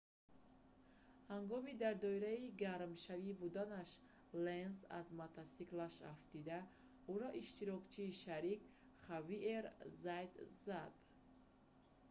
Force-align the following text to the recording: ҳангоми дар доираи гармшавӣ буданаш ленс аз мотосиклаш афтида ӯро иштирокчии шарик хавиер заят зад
ҳангоми 1.33 1.73
дар 1.83 1.95
доираи 2.05 2.45
гармшавӣ 2.63 3.31
буданаш 3.41 3.89
ленс 4.45 4.77
аз 4.99 5.07
мотосиклаш 5.19 5.95
афтида 6.13 6.59
ӯро 7.13 7.29
иштирокчии 7.41 8.17
шарик 8.23 8.61
хавиер 9.05 9.65
заят 10.03 10.33
зад 10.65 10.93